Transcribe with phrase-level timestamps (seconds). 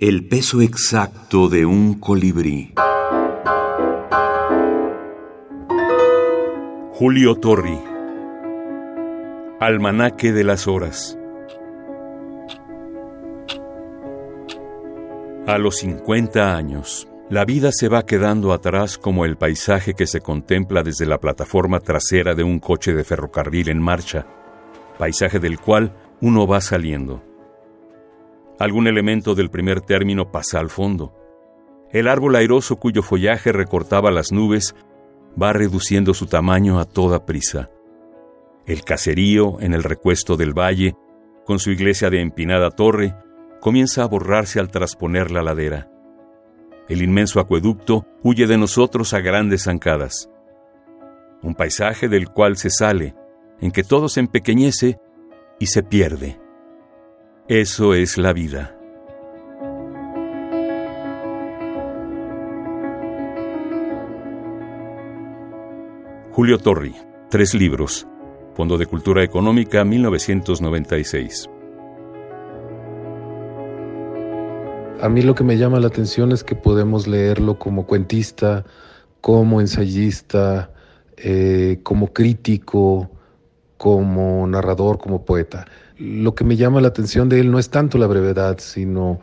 [0.00, 2.72] El peso exacto de un colibrí.
[6.92, 7.76] Julio Torri.
[9.58, 11.18] Almanaque de las Horas.
[15.48, 20.20] A los 50 años, la vida se va quedando atrás como el paisaje que se
[20.20, 24.28] contempla desde la plataforma trasera de un coche de ferrocarril en marcha,
[24.96, 27.27] paisaje del cual uno va saliendo.
[28.58, 31.14] Algún elemento del primer término pasa al fondo.
[31.92, 34.74] El árbol airoso cuyo follaje recortaba las nubes
[35.40, 37.70] va reduciendo su tamaño a toda prisa.
[38.66, 40.94] El caserío, en el recuesto del valle,
[41.46, 43.14] con su iglesia de empinada torre,
[43.60, 45.88] comienza a borrarse al trasponer la ladera.
[46.88, 50.28] El inmenso acueducto huye de nosotros a grandes zancadas.
[51.42, 53.14] Un paisaje del cual se sale,
[53.60, 54.98] en que todo se empequeñece
[55.58, 56.38] y se pierde.
[57.48, 58.76] Eso es la vida.
[66.30, 66.94] Julio Torri,
[67.30, 68.06] tres libros.
[68.54, 71.48] Fondo de Cultura Económica 1996.
[75.00, 78.66] A mí lo que me llama la atención es que podemos leerlo como cuentista,
[79.22, 80.70] como ensayista,
[81.16, 83.10] eh, como crítico,
[83.78, 85.66] como narrador, como poeta.
[85.96, 89.20] Lo que me llama la atención de él no es tanto la brevedad, sino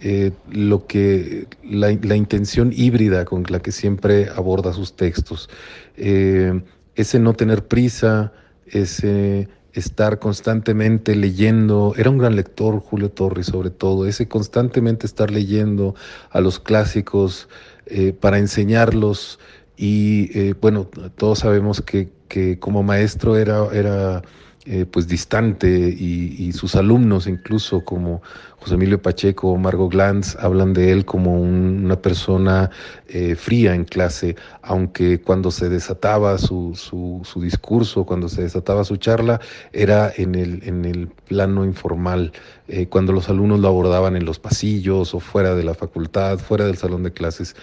[0.00, 5.50] eh, lo que la, intención híbrida con la que siempre aborda sus textos.
[5.96, 6.62] Eh,
[6.94, 8.32] ese no tener prisa,
[8.66, 15.30] ese estar constantemente leyendo, era un gran lector Julio Torres sobre todo, ese constantemente estar
[15.30, 15.94] leyendo
[16.30, 17.48] a los clásicos
[17.86, 19.38] eh, para enseñarlos
[19.76, 24.22] y bueno, todos sabemos que, que como maestro era, era
[24.68, 28.20] eh, pues distante y, sus alumnos incluso como
[28.58, 32.70] José Emilio Pacheco o Margot Glantz hablan de él como una persona
[33.06, 38.96] eh, fría en clase, aunque cuando se desataba su, su, discurso, cuando se desataba su
[38.96, 39.40] charla,
[39.72, 42.32] era en el, en el plano informal,
[42.66, 46.64] eh, cuando los alumnos lo abordaban en los pasillos o fuera de la facultad, fuera
[46.64, 47.54] del salón de clases.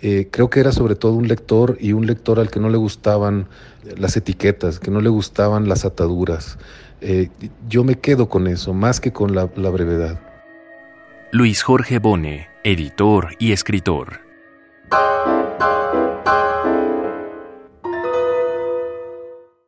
[0.00, 2.76] Eh, creo que era sobre todo un lector y un lector al que no le
[2.76, 3.48] gustaban
[3.96, 6.58] las etiquetas, que no le gustaban las ataduras.
[7.00, 7.28] Eh,
[7.68, 10.20] yo me quedo con eso, más que con la, la brevedad.
[11.32, 14.27] Luis Jorge Bone, editor y escritor.